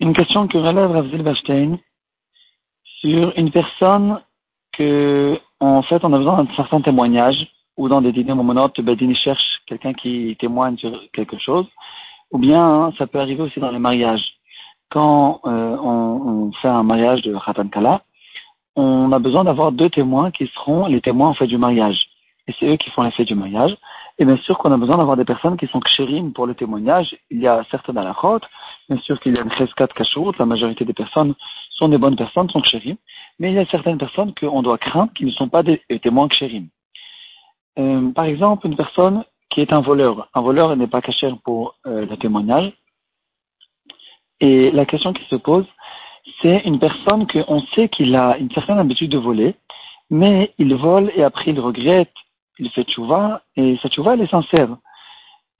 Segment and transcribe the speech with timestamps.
[0.00, 1.78] Une question que relève Rav Zilberstein
[3.00, 4.20] sur une personne
[4.72, 7.36] que, en fait, on a besoin d'un certain témoignage,
[7.76, 11.66] ou dans des dîners momonotes, Bedini cherche quelqu'un qui témoigne sur quelque chose,
[12.30, 14.24] ou bien hein, ça peut arriver aussi dans les mariages.
[14.90, 18.02] Quand euh, on, fait un mariage de Khatan Kala,
[18.76, 22.06] on a besoin d'avoir deux témoins qui seront les témoins en fait du mariage.
[22.46, 23.76] Et c'est eux qui font l'effet du mariage.
[24.18, 27.16] Et bien sûr qu'on a besoin d'avoir des personnes qui sont kshérim pour le témoignage.
[27.30, 28.40] Il y a certaines halachot,
[28.88, 31.34] bien sûr qu'il y a une cheskat kashrut, la majorité des personnes
[31.70, 32.96] sont des bonnes personnes, sont kshérim.
[33.38, 36.28] Mais il y a certaines personnes qu'on doit craindre qui ne sont pas des témoins
[36.28, 36.68] kshérim.
[37.78, 40.28] Euh, par exemple, une personne qui est un voleur.
[40.34, 42.72] Un voleur n'est pas caché pour euh, le témoignage.
[44.40, 45.66] Et la question qui se pose,
[46.42, 49.54] c'est une personne qu'on sait qu'il a une certaine habitude de voler,
[50.10, 52.12] mais il vole et après il regrette,
[52.58, 54.76] il fait tchouva, et cette tchouva, elle est sincère.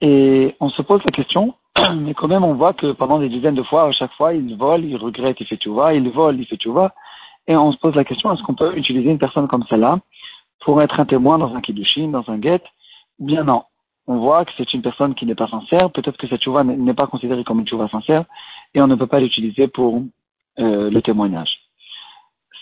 [0.01, 1.55] Et on se pose la question,
[1.95, 4.55] mais quand même on voit que pendant des dizaines de fois, à chaque fois, il
[4.55, 6.93] vole, il regrette, il fait tchouva, il vole, il fait tchouva,
[7.47, 9.99] et on se pose la question, est-ce qu'on peut utiliser une personne comme celle-là
[10.61, 12.61] pour être un témoin dans un kiddushin, dans un get
[13.19, 13.63] Bien non.
[14.05, 16.93] On voit que c'est une personne qui n'est pas sincère, peut-être que cette tchouva n'est
[16.93, 18.25] pas considérée comme une tchouva sincère,
[18.73, 20.01] et on ne peut pas l'utiliser pour
[20.59, 21.59] euh, le témoignage.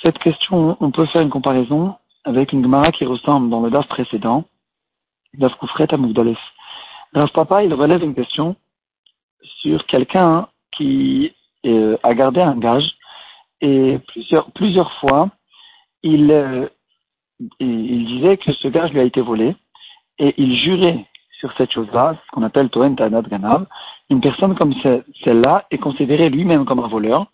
[0.03, 1.95] Cette question, on peut faire une comparaison
[2.25, 4.45] avec une Gemara qui ressemble dans le DAF précédent,
[5.35, 6.39] DAF Koufret à Mougdalef.
[7.33, 8.55] Papa, il relève une question
[9.61, 11.31] sur quelqu'un qui
[11.65, 12.97] euh, a gardé un gage
[13.61, 15.29] et plusieurs, plusieurs fois,
[16.03, 16.67] il, euh,
[17.59, 19.55] il disait que ce gage lui a été volé
[20.19, 21.05] et il jurait
[21.39, 23.65] sur cette chose-là, ce qu'on appelle Toen Tanat Ganav.
[24.09, 24.73] Une personne comme
[25.23, 27.27] celle-là est considérée lui-même comme un voleur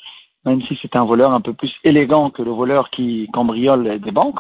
[0.46, 4.12] même si c'est un voleur un peu plus élégant que le voleur qui cambriole des
[4.12, 4.40] banques,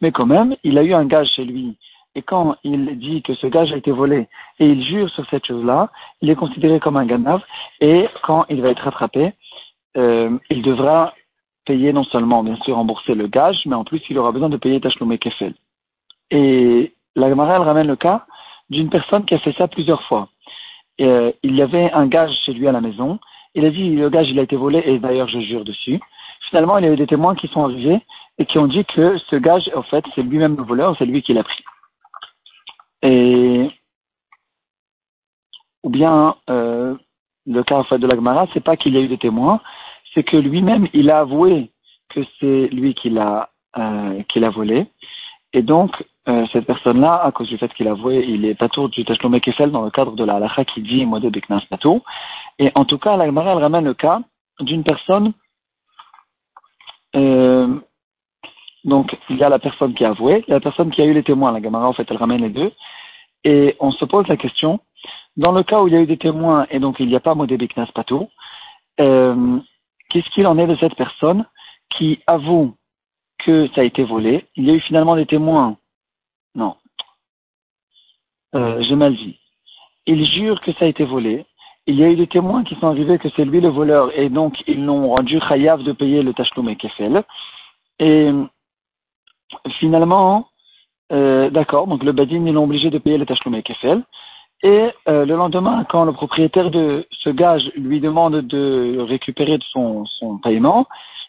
[0.00, 1.76] mais quand même, il a eu un gage chez lui.
[2.14, 5.46] Et quand il dit que ce gage a été volé et il jure sur cette
[5.46, 5.90] chose-là,
[6.20, 7.42] il est considéré comme un ganav
[7.80, 9.32] et quand il va être attrapé,
[9.96, 11.14] euh, il devra
[11.64, 14.56] payer non seulement, bien sûr, rembourser le gage, mais en plus, il aura besoin de
[14.56, 15.54] payer Tachloumé Kefel.
[16.30, 18.26] Et la Gemara, ramène le cas
[18.70, 20.28] d'une personne qui a fait ça plusieurs fois.
[21.00, 23.18] Euh, il y avait un gage chez lui à la maison
[23.54, 26.00] il a dit le gage il a été volé et d'ailleurs je jure dessus.
[26.48, 28.00] Finalement, il y a eu des témoins qui sont arrivés
[28.38, 31.22] et qui ont dit que ce gage, en fait, c'est lui-même le voleur, c'est lui
[31.22, 31.64] qui l'a pris.
[33.02, 33.70] Et
[35.84, 36.96] ou bien euh,
[37.46, 39.60] le cas en fait de l'Agmara, c'est pas qu'il y a eu des témoins,
[40.12, 41.70] c'est que lui-même il a avoué
[42.08, 44.86] que c'est lui qui l'a euh, qui l'a volé.
[45.52, 48.88] Et donc, euh, cette personne-là, à cause du fait qu'il a avoué, il est patour
[48.88, 52.02] du Tashlom Kefel dans le cadre de la halacha qui dit Modé Beknas Patour.
[52.58, 54.20] Et en tout cas, la Gemara, elle ramène le cas
[54.60, 55.32] d'une personne.
[57.18, 57.80] Euh,
[58.84, 61.02] donc, il y a la personne qui a avoué, il y a la personne qui
[61.02, 61.52] a eu les témoins.
[61.52, 62.72] La Gemara, en fait, elle ramène les deux.
[63.44, 64.80] Et on se pose la question,
[65.36, 67.20] dans le cas où il y a eu des témoins et donc il n'y a
[67.20, 68.28] pas Modé Beknas Patour,
[69.00, 69.58] euh,
[70.10, 71.46] qu'est-ce qu'il en est de cette personne
[71.90, 72.74] qui avoue
[73.38, 74.46] que ça a été volé?
[74.56, 75.76] Il y a eu finalement des témoins?
[76.54, 76.76] Non.
[78.54, 79.38] Euh, J'ai mal dit.
[80.06, 81.46] Il jure que ça a été volé
[81.88, 84.28] il y a eu des témoins qui sont arrivés que c'est lui le voleur et
[84.28, 87.24] donc ils l'ont rendu chayav de payer le tachloum et kefel.
[87.98, 88.30] Et
[89.80, 90.48] finalement,
[91.12, 94.02] euh, d'accord, donc le badin ils l'ont obligé de payer le tachloum et kefel.
[94.62, 100.04] Et euh, le lendemain, quand le propriétaire de ce gage lui demande de récupérer son,
[100.04, 100.86] son paiement,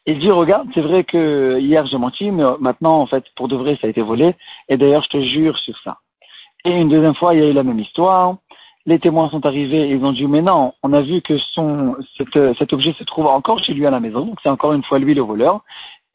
[0.07, 3.55] il dit regarde, c'est vrai que hier j'ai menti, mais maintenant en fait pour de
[3.55, 4.35] vrai ça a été volé.
[4.67, 5.99] Et d'ailleurs je te jure sur ça.
[6.65, 8.35] Et une deuxième fois il y a eu la même histoire
[8.85, 11.95] les témoins sont arrivés et ils ont dit mais non, on a vu que son,
[12.17, 15.00] cet, objet se trouve encore chez lui à la maison, donc c'est encore une fois
[15.00, 15.62] lui le voleur.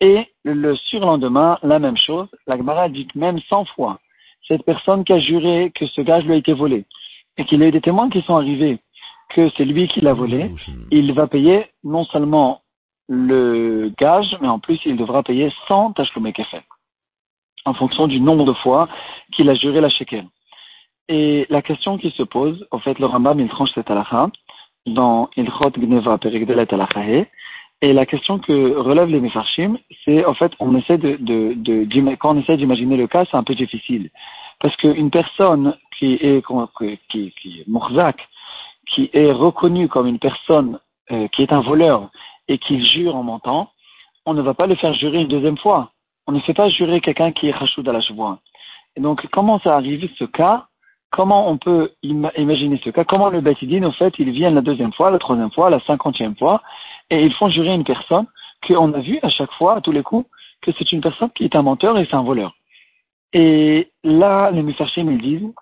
[0.01, 4.01] Et le surlendemain, la même chose, la Gemara dit que même 100 fois,
[4.49, 6.85] cette personne qui a juré que ce gage lui a été volé
[7.39, 8.79] et qu'il y a eu des témoins qui sont arrivés
[9.31, 10.51] que c'est lui qui l'a volé,
[10.91, 12.61] il va payer non seulement
[13.09, 16.63] le gage, mais en plus il devra payer 100 tachloumé fait
[17.65, 18.89] en fonction du nombre de fois
[19.33, 20.27] qu'il a juré la shekel.
[21.09, 24.31] Et la question qui se pose, en fait, le Rambam, il tranche cette halakha
[24.87, 27.27] dans Ilchot Gneva Perigdelet Halakhae.
[27.83, 32.15] Et la question que relèvent les Mefarshim, c'est, en fait, on essaie de, de, de,
[32.15, 34.11] quand on essaie d'imaginer le cas, c'est un peu difficile.
[34.61, 36.43] Parce qu'une personne qui est,
[37.11, 38.17] qui, qui, Mourzak,
[38.89, 40.79] qui est reconnue comme une personne
[41.11, 42.11] euh, qui est un voleur
[42.49, 43.71] et qui jure en mentant,
[44.25, 45.93] on ne va pas le faire jurer une deuxième fois.
[46.27, 47.99] On ne fait pas jurer quelqu'un qui est Rachoud à
[48.97, 50.69] Et donc, comment ça arrive ce cas
[51.14, 53.05] comment on peut imaginer ce cas?
[53.05, 56.37] Comment le Batidine, en fait, ils viennent la deuxième fois, la troisième fois, la cinquantième
[56.37, 56.61] fois,
[57.08, 58.26] et ils font jurer une personne
[58.66, 60.28] qu'on a vu à chaque fois, à tous les coups,
[60.61, 62.56] que c'est une personne qui est un menteur et c'est un voleur.
[63.32, 65.52] Et là, les Mufashim, ils disent,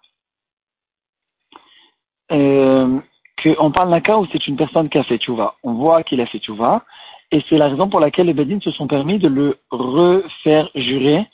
[2.32, 2.98] euh,
[3.42, 5.56] qu'on parle d'un cas où c'est une personne qui a fait tchouva.
[5.62, 6.82] On voit qu'il a fait tchouva,
[7.30, 11.26] et c'est la raison pour laquelle les Bedin se sont permis de le refaire jurer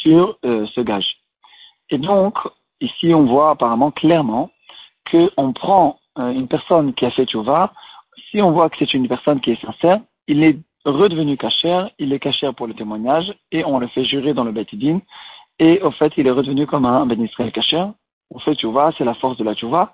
[0.00, 1.18] sur euh, ce gage.
[1.90, 2.38] Et donc,
[2.80, 4.50] ici, on voit apparemment clairement
[5.10, 7.72] qu'on prend euh, une personne qui a fait tchouva,
[8.30, 12.12] si on voit que c'est une personne qui est sincère, il est redevenu cachère, il
[12.12, 15.00] est cachère pour le témoignage, et on le fait jurer dans le Betidin,
[15.58, 17.92] et au fait, il est redevenu comme un Ben Israël cachère.
[18.30, 19.92] On fait tchouva, c'est la force de la tchouva,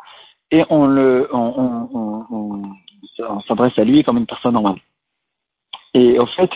[0.51, 0.87] et on
[1.33, 2.63] on,
[3.49, 4.79] s'adresse à lui comme une personne normale.
[5.95, 6.51] Et au fait,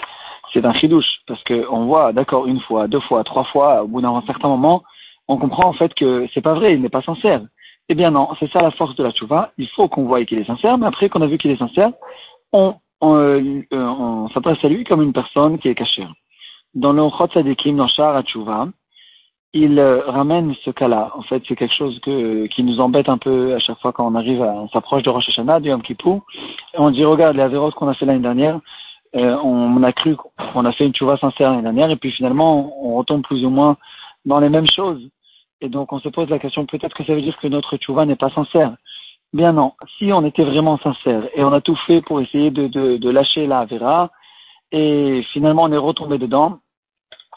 [0.53, 4.01] c'est un chidouche, parce qu'on voit, d'accord, une fois, deux fois, trois fois, au bout
[4.01, 4.83] d'un certain moment,
[5.31, 7.43] on comprend en fait que c'est pas vrai, il n'est pas sincère.
[7.89, 9.53] Eh bien non, c'est ça la force de la tchouva.
[9.59, 11.93] Il faut qu'on voie qu'il est sincère, mais après qu'on a vu qu'il est sincère,
[12.53, 16.07] on, on, euh, on s'adresse à lui comme une personne qui est cachée.
[16.75, 18.69] Dans le Chot Sadikim, dans Shara Tchouva,
[19.53, 21.13] il euh, ramène ce cas-là.
[21.17, 24.15] En fait, c'est quelque chose qui nous embête un peu à chaque fois quand on
[24.17, 26.21] arrive à, on s'approche de Rosh Hashanah, du Yom Kippur,
[26.75, 28.61] et on dit, regarde, les avérotes qu'on a fait l'année dernière,
[29.17, 32.73] euh, on a cru qu'on a fait une tchouva sincère l'année dernière, et puis finalement,
[32.85, 33.77] on retombe plus ou moins
[34.25, 35.03] dans les mêmes choses.
[35.61, 38.07] Et donc, on se pose la question, peut-être que ça veut dire que notre tchouva
[38.07, 38.75] n'est pas sincère.
[39.33, 42.67] Bien non, si on était vraiment sincère et on a tout fait pour essayer de,
[42.67, 44.11] de, de lâcher la Avera,
[44.73, 46.59] et finalement on est retombé dedans,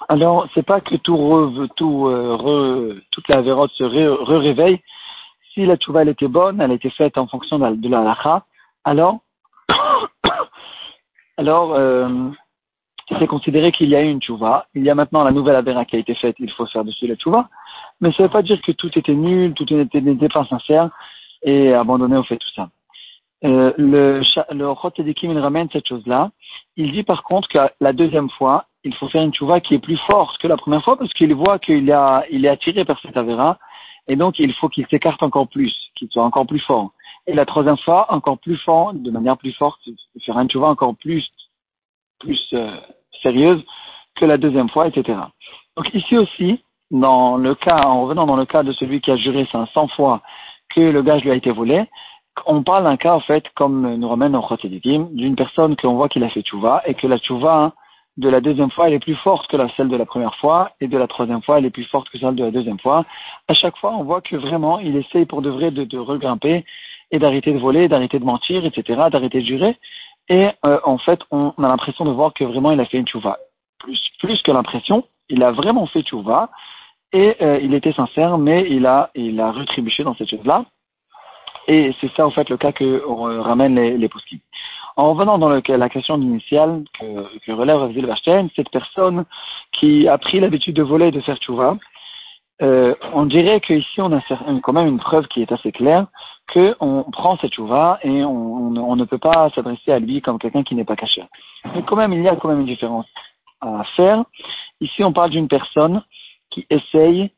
[0.09, 4.81] alors c'est pas que tout, re, tout euh, re, toute la Avera se réveille.
[5.53, 8.43] Si la tchouva elle était bonne, elle était faite en fonction de la, lacha,
[8.83, 9.19] alors,
[11.37, 12.09] alors euh,
[13.19, 14.65] c'est considéré qu'il y a eu une tchouva.
[14.73, 17.05] Il y a maintenant la nouvelle Avera qui a été faite, il faut faire dessus
[17.05, 17.49] la tchouva.
[18.03, 20.89] Mais ça ne veut pas dire que tout était nul, tout n'était pas sincère
[21.41, 22.67] et abandonner au fait tout ça.
[23.45, 24.21] Euh, le
[24.51, 26.29] le Chotedikim, il ramène cette chose-là.
[26.75, 29.79] Il dit par contre que la deuxième fois, il faut faire une tchouva qui est
[29.79, 33.57] plus forte que la première fois parce qu'il voit qu'il est attiré par cette avéra
[34.09, 36.91] et donc il faut qu'il s'écarte encore plus, qu'il soit encore plus fort.
[37.25, 39.79] Et la troisième fois, encore plus fort, de manière plus forte,
[40.25, 41.25] faire une tchouva encore plus,
[42.19, 42.75] plus euh,
[43.21, 43.63] sérieuse
[44.15, 45.19] que la deuxième fois, etc.
[45.77, 46.59] Donc ici aussi,
[46.94, 50.22] dans le cas, en revenant dans le cas de celui qui a juré 500 fois
[50.74, 51.84] que le gage lui a été volé,
[52.45, 56.07] on parle d'un cas, en fait, comme nous ramène au Chotedikim, d'une personne qu'on voit
[56.07, 57.74] qu'il a fait tchouva et que la tchouva
[58.18, 60.72] de la deuxième fois, elle est plus forte que la celle de la première fois
[60.81, 63.06] et de la troisième fois, elle est plus forte que celle de la deuxième fois.
[63.48, 66.63] À chaque fois, on voit que vraiment, il essaye pour de vrai de, de regrimper
[67.12, 69.78] et d'arrêter de voler, d'arrêter de mentir, etc., d'arrêter de jurer.
[70.30, 73.07] Et euh, en fait, on, a l'impression de voir que vraiment, il a fait une
[73.07, 73.40] tchouva.
[73.80, 76.50] Plus, plus que l'impression, il a vraiment fait tchouva
[77.13, 80.65] et euh, il était sincère, mais il a, il a retrébuché dans cette chose-là.
[81.68, 84.10] Et c'est ça, en fait, le cas que euh, ramènent les, les
[84.98, 89.25] En revenant dans le, la question initiale que, que relève Vachten, cette personne
[89.71, 91.77] qui a pris l'habitude de voler et de faire tchouva,
[92.62, 94.21] euh, on dirait qu'ici on a
[94.62, 96.06] quand même une preuve qui est assez claire
[96.54, 100.63] qu'on prend cette chouva et on, on, ne peut pas s'adresser à lui comme quelqu'un
[100.63, 101.24] qui n'est pas caché.
[101.74, 103.07] Mais quand même, il y a quand même une différence
[103.62, 104.24] à faire.
[104.81, 106.04] Ici, on parle d'une personne
[106.53, 107.31] qui essaye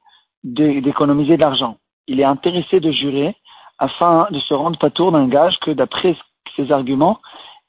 [0.44, 1.78] d'économiser de l'argent.
[2.08, 3.36] Il est intéressé de jurer
[3.80, 6.16] afin de se rendre pas tour d'un gage que d'après
[6.56, 7.20] ses arguments,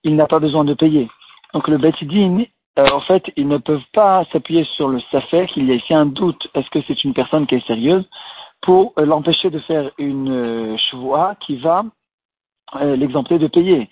[0.05, 1.09] il n'a pas besoin de payer.
[1.55, 2.45] Donc le Betidin,
[2.79, 5.95] euh, en fait, ils ne peuvent pas s'appuyer sur le Safek, il y a ici
[5.95, 8.05] un doute, est-ce que c'est une personne qui est sérieuse,
[8.63, 11.85] pour euh, l'empêcher de faire une euh, qui va
[12.81, 13.89] euh, l'exempter de payer.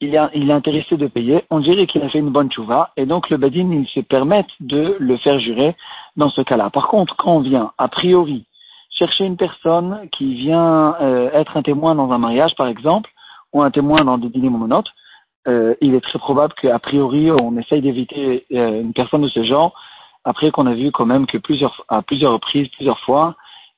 [0.00, 2.92] Il est, il est intéressé de payer, on dirait qu'il a fait une bonne chouva,
[2.96, 5.74] et donc le Badin, il se permet de le faire jurer
[6.18, 6.68] dans ce cas-là.
[6.68, 8.44] Par contre, quand on vient, a priori,
[8.90, 13.10] chercher une personne qui vient euh, être un témoin dans un mariage, par exemple,
[13.52, 14.50] ou un témoin dans des dîners
[15.46, 19.44] euh, il est très probable qu'a priori, on essaye d'éviter euh, une personne de ce
[19.44, 19.72] genre,
[20.24, 23.34] après qu'on a vu quand même que plusieurs, à plusieurs reprises, plusieurs fois,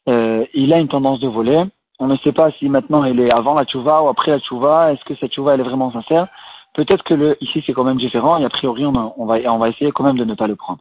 [0.06, 1.62] il a une tendance de voler.
[2.00, 4.92] On ne sait pas si maintenant il est avant la tchouva ou après la tchouva,
[4.92, 6.26] est-ce que cette tchouva elle est vraiment sincère?
[6.75, 9.59] Peut-être que le, ici c'est quand même différent et a priori on, on, va, on
[9.59, 10.80] va essayer quand même de ne pas le prendre.